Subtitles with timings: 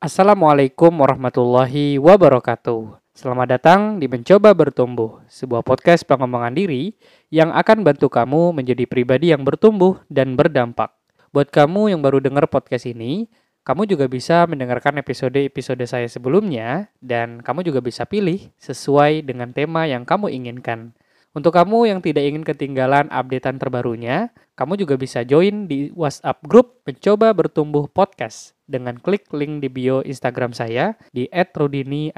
[0.00, 2.96] Assalamualaikum warahmatullahi wabarakatuh.
[3.10, 6.94] Selamat datang di Mencoba Bertumbuh, sebuah podcast pengembangan diri
[7.28, 10.94] yang akan bantu kamu menjadi pribadi yang bertumbuh dan berdampak.
[11.34, 13.26] Buat kamu yang baru dengar podcast ini,
[13.66, 19.90] kamu juga bisa mendengarkan episode-episode saya sebelumnya dan kamu juga bisa pilih sesuai dengan tema
[19.90, 20.94] yang kamu inginkan.
[21.30, 26.82] Untuk kamu yang tidak ingin ketinggalan updatean terbarunya, kamu juga bisa join di WhatsApp grup
[26.82, 32.10] Mencoba Bertumbuh Podcast dengan klik link di bio Instagram saya di @rudini.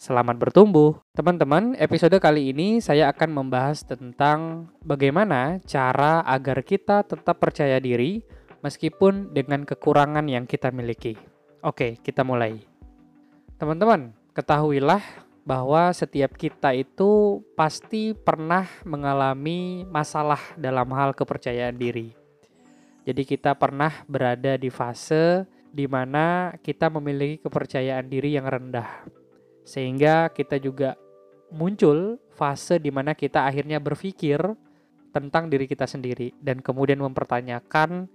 [0.00, 1.04] Selamat bertumbuh.
[1.12, 8.24] Teman-teman, episode kali ini saya akan membahas tentang bagaimana cara agar kita tetap percaya diri
[8.64, 11.12] meskipun dengan kekurangan yang kita miliki.
[11.60, 12.56] Oke, kita mulai.
[13.60, 22.14] Teman-teman, ketahuilah bahwa setiap kita itu pasti pernah mengalami masalah dalam hal kepercayaan diri.
[23.02, 25.42] Jadi kita pernah berada di fase
[25.74, 29.02] di mana kita memiliki kepercayaan diri yang rendah.
[29.66, 30.94] Sehingga kita juga
[31.50, 34.38] muncul fase di mana kita akhirnya berpikir
[35.10, 38.08] tentang diri kita sendiri dan kemudian mempertanyakan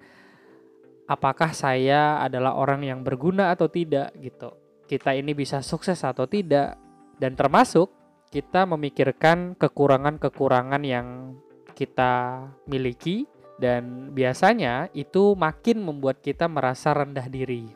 [1.05, 4.55] apakah saya adalah orang yang berguna atau tidak gitu.
[4.87, 6.86] Kita ini bisa sukses atau tidak,
[7.17, 7.89] dan termasuk
[8.29, 11.37] kita memikirkan kekurangan-kekurangan yang
[11.73, 13.25] kita miliki
[13.57, 17.69] dan biasanya itu makin membuat kita merasa rendah diri.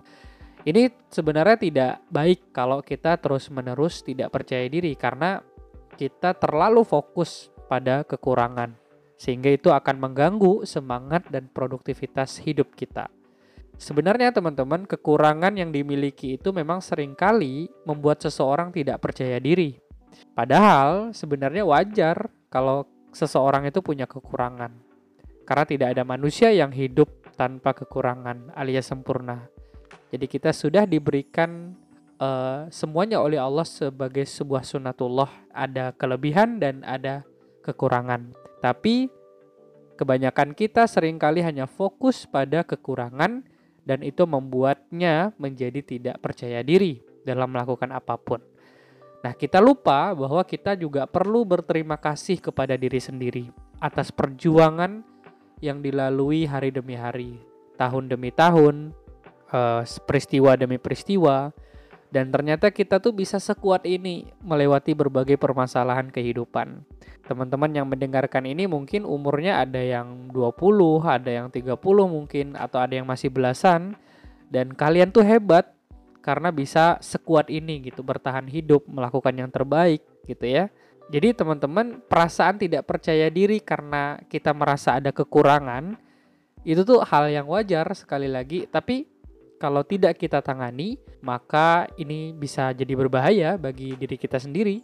[0.62, 5.42] Ini sebenarnya tidak baik kalau kita terus-menerus tidak percaya diri karena
[5.98, 8.78] kita terlalu fokus pada kekurangan
[9.18, 13.10] sehingga itu akan mengganggu semangat dan produktivitas hidup kita.
[13.82, 19.74] Sebenarnya teman-teman, kekurangan yang dimiliki itu memang sering kali membuat seseorang tidak percaya diri.
[20.38, 24.70] Padahal sebenarnya wajar kalau seseorang itu punya kekurangan.
[25.50, 29.50] Karena tidak ada manusia yang hidup tanpa kekurangan alias sempurna.
[30.14, 31.74] Jadi kita sudah diberikan
[32.22, 35.50] uh, semuanya oleh Allah sebagai sebuah sunatullah.
[35.58, 37.26] Ada kelebihan dan ada
[37.66, 38.30] kekurangan.
[38.62, 39.10] Tapi
[39.98, 43.51] kebanyakan kita sering kali hanya fokus pada kekurangan
[43.86, 48.42] dan itu membuatnya menjadi tidak percaya diri dalam melakukan apa pun.
[49.22, 53.46] Nah, kita lupa bahwa kita juga perlu berterima kasih kepada diri sendiri
[53.78, 55.06] atas perjuangan
[55.62, 57.38] yang dilalui hari demi hari,
[57.78, 58.98] tahun demi tahun,
[59.54, 61.54] uh, peristiwa demi peristiwa,
[62.12, 66.84] dan ternyata kita tuh bisa sekuat ini melewati berbagai permasalahan kehidupan.
[67.24, 71.80] Teman-teman yang mendengarkan ini mungkin umurnya ada yang 20, ada yang 30
[72.12, 73.96] mungkin, atau ada yang masih belasan.
[74.52, 75.72] Dan kalian tuh hebat
[76.20, 80.68] karena bisa sekuat ini gitu, bertahan hidup, melakukan yang terbaik gitu ya.
[81.08, 85.96] Jadi teman-teman perasaan tidak percaya diri karena kita merasa ada kekurangan,
[86.68, 89.11] itu tuh hal yang wajar sekali lagi, tapi
[89.62, 94.82] kalau tidak kita tangani, maka ini bisa jadi berbahaya bagi diri kita sendiri.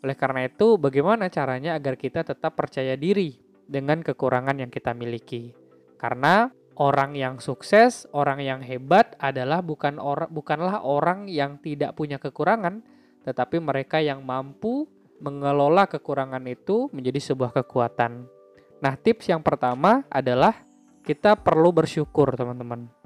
[0.00, 3.36] Oleh karena itu, bagaimana caranya agar kita tetap percaya diri
[3.68, 5.52] dengan kekurangan yang kita miliki?
[6.00, 6.48] Karena
[6.80, 12.80] orang yang sukses, orang yang hebat adalah bukan or bukanlah orang yang tidak punya kekurangan,
[13.28, 14.88] tetapi mereka yang mampu
[15.20, 18.24] mengelola kekurangan itu menjadi sebuah kekuatan.
[18.80, 20.64] Nah, tips yang pertama adalah
[21.04, 22.97] kita perlu bersyukur, teman-teman.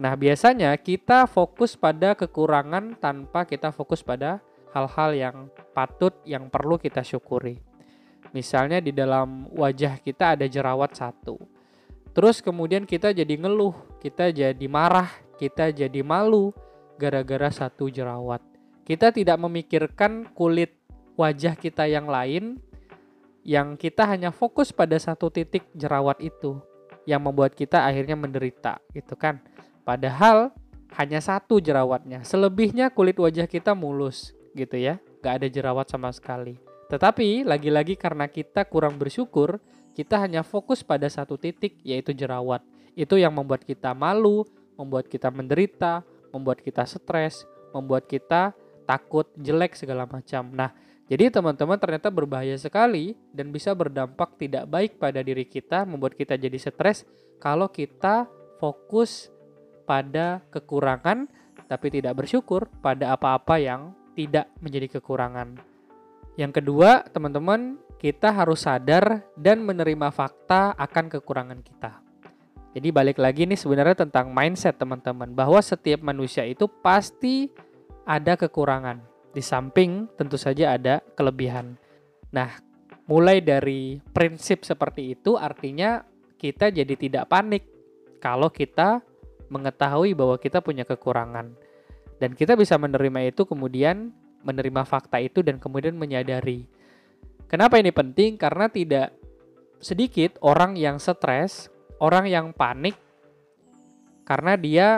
[0.00, 4.40] Nah, biasanya kita fokus pada kekurangan tanpa kita fokus pada
[4.72, 5.36] hal-hal yang
[5.76, 7.60] patut yang perlu kita syukuri.
[8.32, 11.36] Misalnya di dalam wajah kita ada jerawat satu.
[12.16, 16.56] Terus kemudian kita jadi ngeluh, kita jadi marah, kita jadi malu
[16.96, 18.40] gara-gara satu jerawat.
[18.88, 20.80] Kita tidak memikirkan kulit
[21.20, 22.56] wajah kita yang lain
[23.44, 26.56] yang kita hanya fokus pada satu titik jerawat itu
[27.04, 29.44] yang membuat kita akhirnya menderita gitu kan.
[29.90, 30.54] Padahal
[30.94, 32.22] hanya satu jerawatnya.
[32.22, 35.02] Selebihnya kulit wajah kita mulus gitu ya.
[35.18, 36.62] Gak ada jerawat sama sekali.
[36.86, 39.58] Tetapi lagi-lagi karena kita kurang bersyukur,
[39.98, 42.62] kita hanya fokus pada satu titik yaitu jerawat.
[42.94, 44.46] Itu yang membuat kita malu,
[44.78, 47.42] membuat kita menderita, membuat kita stres,
[47.74, 48.54] membuat kita
[48.86, 50.54] takut, jelek segala macam.
[50.54, 50.70] Nah,
[51.10, 56.38] jadi teman-teman ternyata berbahaya sekali dan bisa berdampak tidak baik pada diri kita, membuat kita
[56.38, 57.02] jadi stres
[57.42, 58.30] kalau kita
[58.62, 59.34] fokus
[59.90, 61.26] pada kekurangan
[61.66, 65.58] tapi tidak bersyukur pada apa-apa yang tidak menjadi kekurangan.
[66.38, 72.02] Yang kedua, teman-teman, kita harus sadar dan menerima fakta akan kekurangan kita.
[72.70, 77.50] Jadi balik lagi nih sebenarnya tentang mindset teman-teman bahwa setiap manusia itu pasti
[78.06, 79.02] ada kekurangan.
[79.34, 81.74] Di samping tentu saja ada kelebihan.
[82.30, 82.50] Nah,
[83.10, 86.02] mulai dari prinsip seperti itu artinya
[86.38, 87.66] kita jadi tidak panik
[88.22, 89.02] kalau kita
[89.50, 91.52] mengetahui bahwa kita punya kekurangan.
[92.16, 94.14] Dan kita bisa menerima itu kemudian
[94.46, 96.64] menerima fakta itu dan kemudian menyadari.
[97.50, 98.38] Kenapa ini penting?
[98.38, 99.12] Karena tidak
[99.82, 102.94] sedikit orang yang stres, orang yang panik
[104.22, 104.88] karena dia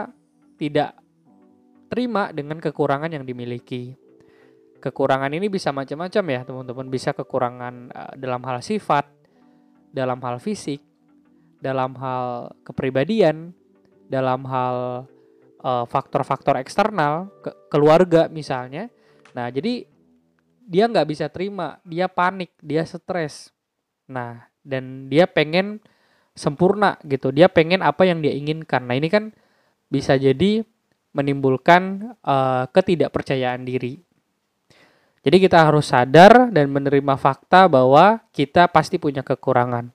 [0.61, 0.93] tidak
[1.89, 3.97] terima dengan kekurangan yang dimiliki.
[4.83, 6.87] Kekurangan ini bisa macam-macam ya, teman-teman.
[6.91, 9.07] Bisa kekurangan uh, dalam hal sifat,
[9.95, 10.83] dalam hal fisik,
[11.63, 13.55] dalam hal kepribadian,
[14.13, 15.09] dalam hal
[15.65, 18.93] uh, faktor-faktor eksternal, ke keluarga misalnya.
[19.33, 19.89] Nah, jadi
[20.69, 23.49] dia nggak bisa terima, dia panik, dia stres.
[24.05, 25.81] Nah, dan dia pengen
[26.37, 27.33] sempurna gitu.
[27.33, 28.85] Dia pengen apa yang dia inginkan.
[28.85, 29.33] Nah, ini kan
[29.89, 30.61] bisa jadi
[31.13, 34.01] menimbulkan uh, ketidakpercayaan diri.
[35.23, 39.95] Jadi kita harus sadar dan menerima fakta bahwa kita pasti punya kekurangan.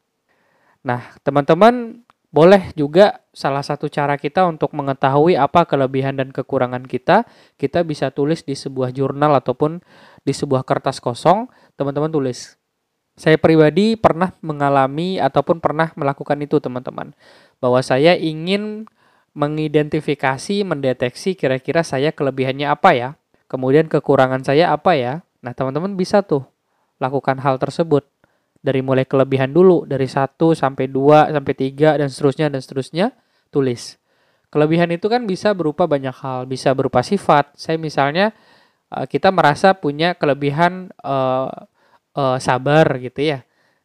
[0.87, 7.23] Nah, teman-teman boleh juga salah satu cara kita untuk mengetahui apa kelebihan dan kekurangan kita,
[7.55, 9.79] kita bisa tulis di sebuah jurnal ataupun
[10.27, 11.47] di sebuah kertas kosong,
[11.79, 12.59] teman-teman tulis.
[13.17, 17.17] Saya pribadi pernah mengalami ataupun pernah melakukan itu, teman-teman.
[17.57, 18.85] Bahwa saya ingin
[19.33, 23.09] mengidentifikasi, mendeteksi kira-kira saya kelebihannya apa ya
[23.47, 25.23] Kemudian kekurangan saya apa ya?
[25.39, 26.43] Nah, teman-teman bisa tuh
[26.99, 28.03] lakukan hal tersebut.
[28.59, 33.05] Dari mulai kelebihan dulu, dari 1 sampai 2 sampai 3 dan seterusnya dan seterusnya,
[33.53, 34.01] tulis.
[34.49, 37.53] Kelebihan itu kan bisa berupa banyak hal, bisa berupa sifat.
[37.55, 38.33] Saya misalnya
[38.91, 41.51] eh, kita merasa punya kelebihan uh,
[42.15, 43.43] uh, sabar gitu ya.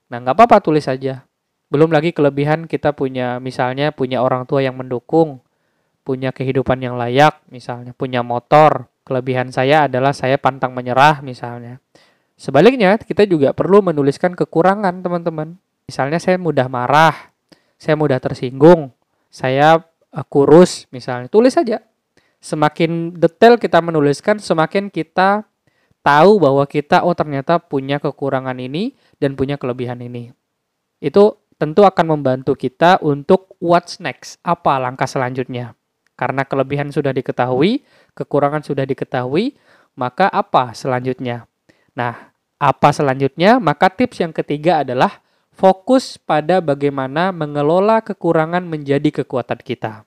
[0.08, 1.26] Nah, nggak apa-apa tulis saja.
[1.72, 5.40] Belum lagi kelebihan kita punya misalnya punya orang tua yang mendukung,
[6.06, 11.82] punya kehidupan yang layak, misalnya punya motor, Kelebihan saya adalah saya pantang menyerah misalnya.
[12.42, 15.54] Sebaliknya, kita juga perlu menuliskan kekurangan teman-teman.
[15.86, 17.30] Misalnya saya mudah marah,
[17.78, 18.90] saya mudah tersinggung,
[19.30, 19.78] saya
[20.10, 21.30] uh, kurus misalnya.
[21.30, 21.78] Tulis saja.
[22.42, 25.46] Semakin detail kita menuliskan, semakin kita
[26.02, 30.34] tahu bahwa kita oh ternyata punya kekurangan ini dan punya kelebihan ini.
[30.98, 35.78] Itu tentu akan membantu kita untuk what's next, apa langkah selanjutnya.
[36.18, 37.86] Karena kelebihan sudah diketahui,
[38.18, 39.54] kekurangan sudah diketahui,
[39.94, 41.46] maka apa selanjutnya?
[41.94, 42.31] Nah,
[42.62, 43.58] apa selanjutnya?
[43.58, 45.18] Maka tips yang ketiga adalah
[45.50, 50.06] fokus pada bagaimana mengelola kekurangan menjadi kekuatan kita.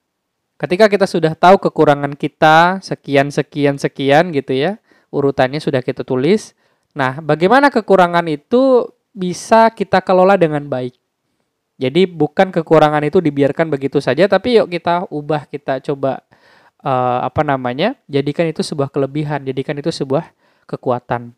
[0.56, 4.80] Ketika kita sudah tahu kekurangan kita sekian sekian sekian gitu ya,
[5.12, 6.56] urutannya sudah kita tulis.
[6.96, 10.96] Nah, bagaimana kekurangan itu bisa kita kelola dengan baik?
[11.76, 16.24] Jadi bukan kekurangan itu dibiarkan begitu saja, tapi yuk kita ubah, kita coba
[16.86, 20.30] uh, apa namanya jadikan itu sebuah kelebihan jadikan itu sebuah
[20.70, 21.36] kekuatan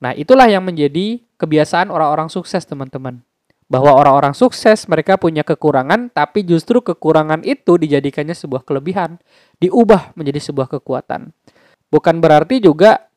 [0.00, 3.24] nah itulah yang menjadi kebiasaan orang-orang sukses teman-teman.
[3.70, 9.22] Bahwa orang-orang sukses mereka punya kekurangan tapi justru kekurangan itu dijadikannya sebuah kelebihan
[9.62, 11.30] diubah menjadi sebuah kekuatan.
[11.86, 13.10] Bukan berarti juga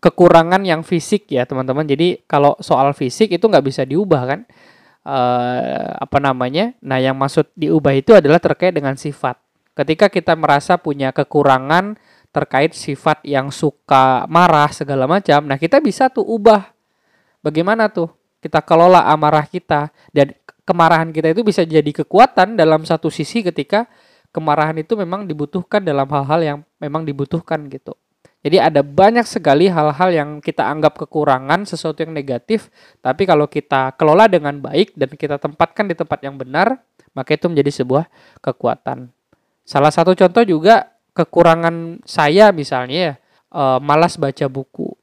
[0.00, 1.86] kekurangan yang fisik ya teman-teman.
[1.86, 4.40] Jadi kalau soal fisik itu nggak bisa diubah kan?
[5.00, 6.74] Uh, apa namanya?
[6.82, 9.38] Nah yang maksud diubah itu adalah terkait dengan sifat.
[9.76, 11.94] Ketika kita merasa punya kekurangan
[12.30, 16.70] terkait sifat yang suka marah segala macam, nah kita bisa tuh ubah.
[17.42, 20.32] Bagaimana tuh kita kelola amarah kita dan
[20.62, 23.90] kemarahan kita itu bisa jadi kekuatan dalam satu sisi ketika
[24.30, 27.98] kemarahan itu memang dibutuhkan dalam hal-hal yang memang dibutuhkan gitu.
[28.40, 32.72] Jadi ada banyak sekali hal-hal yang kita anggap kekurangan, sesuatu yang negatif,
[33.04, 36.80] tapi kalau kita kelola dengan baik dan kita tempatkan di tempat yang benar,
[37.12, 38.08] maka itu menjadi sebuah
[38.40, 39.12] kekuatan.
[39.68, 43.14] Salah satu contoh juga kekurangan saya misalnya ya,
[43.54, 44.94] uh, malas baca buku.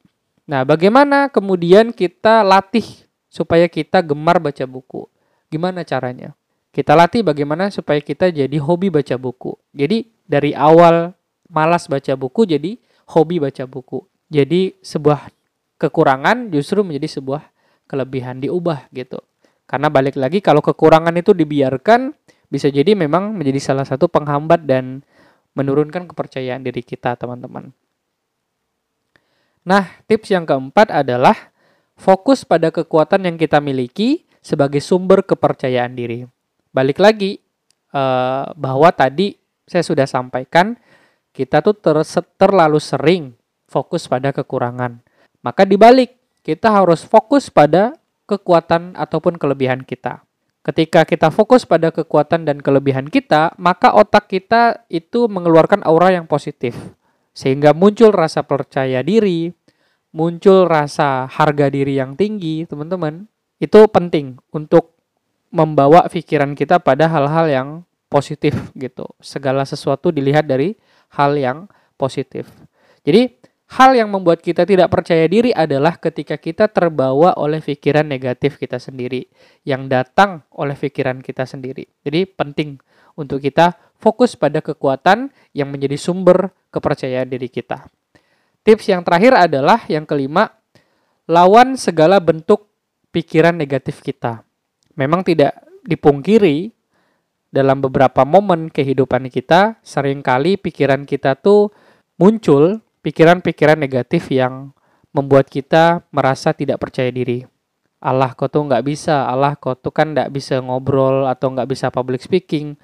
[0.48, 2.86] Nah, bagaimana kemudian kita latih
[3.28, 5.06] supaya kita gemar baca buku?
[5.52, 6.32] Gimana caranya?
[6.72, 9.56] Kita latih bagaimana supaya kita jadi hobi baca buku.
[9.76, 11.12] Jadi dari awal
[11.52, 12.80] malas baca buku jadi
[13.12, 14.04] hobi baca buku.
[14.28, 15.32] Jadi sebuah
[15.80, 17.44] kekurangan justru menjadi sebuah
[17.88, 19.24] kelebihan diubah gitu.
[19.68, 22.16] Karena balik lagi kalau kekurangan itu dibiarkan
[22.48, 25.04] bisa jadi memang menjadi salah satu penghambat dan
[25.58, 27.74] menurunkan kepercayaan diri kita, teman-teman.
[29.66, 31.52] Nah, tips yang keempat adalah
[31.98, 36.24] fokus pada kekuatan yang kita miliki sebagai sumber kepercayaan diri.
[36.70, 37.42] Balik lagi
[37.92, 39.36] eh, bahwa tadi
[39.68, 40.78] saya sudah sampaikan
[41.36, 41.98] kita tuh ter
[42.40, 43.36] terlalu sering
[43.68, 45.04] fokus pada kekurangan.
[45.44, 47.94] Maka dibalik, kita harus fokus pada
[48.26, 50.26] kekuatan ataupun kelebihan kita.
[50.68, 56.28] Ketika kita fokus pada kekuatan dan kelebihan kita, maka otak kita itu mengeluarkan aura yang
[56.28, 56.76] positif.
[57.32, 59.48] Sehingga muncul rasa percaya diri,
[60.12, 63.32] muncul rasa harga diri yang tinggi, teman-teman.
[63.64, 64.92] Itu penting untuk
[65.56, 67.68] membawa pikiran kita pada hal-hal yang
[68.12, 69.08] positif gitu.
[69.24, 70.76] Segala sesuatu dilihat dari
[71.16, 72.44] hal yang positif.
[73.08, 78.56] Jadi, hal yang membuat kita tidak percaya diri adalah ketika kita terbawa oleh pikiran negatif
[78.56, 79.28] kita sendiri
[79.68, 81.84] yang datang oleh pikiran kita sendiri.
[82.08, 82.80] Jadi, penting
[83.20, 87.90] untuk kita fokus pada kekuatan yang menjadi sumber kepercayaan diri kita.
[88.64, 90.48] Tips yang terakhir adalah yang kelima,
[91.28, 92.72] lawan segala bentuk
[93.12, 94.44] pikiran negatif kita.
[94.96, 96.72] Memang tidak dipungkiri
[97.52, 101.72] dalam beberapa momen kehidupan kita, sering kali pikiran kita tuh
[102.20, 104.76] muncul pikiran-pikiran negatif yang
[105.16, 107.48] membuat kita merasa tidak percaya diri.
[108.04, 111.88] Allah kau tuh nggak bisa, Allah kau tuh kan nggak bisa ngobrol atau nggak bisa
[111.88, 112.76] public speaking.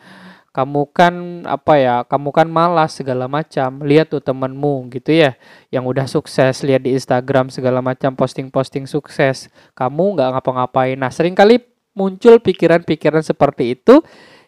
[0.55, 3.83] Kamu kan apa ya, kamu kan malas segala macam.
[3.83, 5.35] Lihat tuh temenmu gitu ya,
[5.75, 9.51] yang udah sukses, lihat di Instagram segala macam posting-posting sukses.
[9.75, 10.95] Kamu nggak ngapa-ngapain.
[10.95, 11.59] Nah sering kali
[11.93, 13.99] muncul pikiran-pikiran seperti itu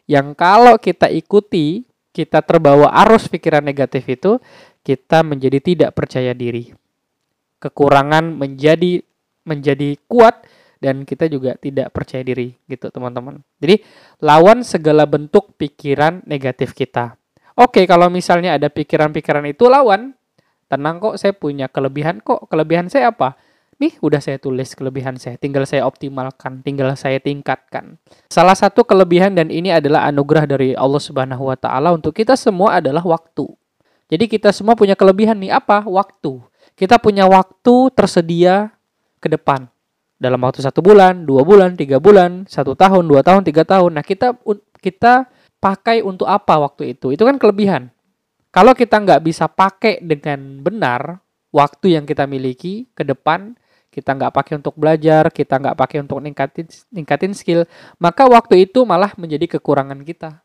[0.08, 1.84] yang kalau kita ikuti,
[2.16, 4.40] kita terbawa arus pikiran negatif itu,
[4.86, 6.70] kita menjadi tidak percaya diri.
[7.58, 9.02] Kekurangan menjadi
[9.50, 10.46] menjadi kuat
[10.78, 13.42] dan kita juga tidak percaya diri gitu teman-teman.
[13.58, 13.82] Jadi
[14.22, 17.18] lawan segala bentuk pikiran negatif kita.
[17.58, 20.14] Oke, kalau misalnya ada pikiran-pikiran itu lawan,
[20.70, 22.46] tenang kok saya punya kelebihan kok.
[22.52, 23.40] Kelebihan saya apa?
[23.76, 28.00] Nih udah saya tulis kelebihan saya, tinggal saya optimalkan, tinggal saya tingkatkan.
[28.32, 32.80] Salah satu kelebihan dan ini adalah anugerah dari Allah Subhanahu wa taala untuk kita semua
[32.80, 33.52] adalah waktu.
[34.06, 35.82] Jadi kita semua punya kelebihan nih apa?
[35.86, 36.42] Waktu.
[36.78, 38.76] Kita punya waktu tersedia
[39.18, 39.66] ke depan
[40.16, 44.00] dalam waktu satu bulan, dua bulan, tiga bulan, satu tahun, dua tahun, tiga tahun.
[44.00, 44.38] Nah kita
[44.80, 45.28] kita
[45.60, 47.12] pakai untuk apa waktu itu?
[47.16, 47.90] Itu kan kelebihan.
[48.54, 51.20] Kalau kita nggak bisa pakai dengan benar
[51.52, 53.56] waktu yang kita miliki ke depan,
[53.92, 57.64] kita nggak pakai untuk belajar, kita nggak pakai untuk ningkatin ningkatin skill,
[58.00, 60.44] maka waktu itu malah menjadi kekurangan kita.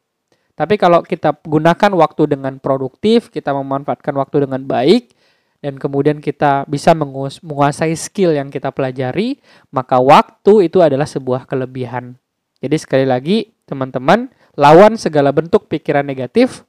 [0.61, 5.17] Tapi kalau kita gunakan waktu dengan produktif, kita memanfaatkan waktu dengan baik,
[5.65, 9.41] dan kemudian kita bisa menguasai skill yang kita pelajari,
[9.73, 12.21] maka waktu itu adalah sebuah kelebihan.
[12.61, 14.29] Jadi sekali lagi, teman-teman,
[14.61, 16.69] lawan segala bentuk pikiran negatif,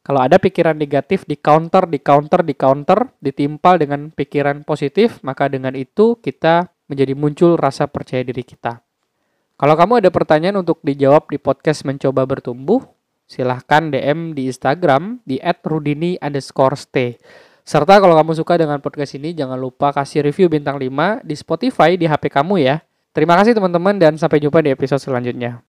[0.00, 5.52] kalau ada pikiran negatif di counter, di counter, di counter, ditimpal dengan pikiran positif, maka
[5.52, 8.80] dengan itu kita menjadi muncul rasa percaya diri kita.
[9.60, 12.97] Kalau kamu ada pertanyaan untuk dijawab di podcast Mencoba Bertumbuh,
[13.28, 17.20] silahkan DM di Instagram di @rudini underscore stay.
[17.68, 22.00] Serta kalau kamu suka dengan podcast ini, jangan lupa kasih review bintang 5 di Spotify
[22.00, 22.80] di HP kamu ya.
[23.12, 25.67] Terima kasih teman-teman dan sampai jumpa di episode selanjutnya.